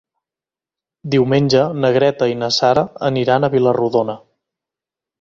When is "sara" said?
2.59-2.87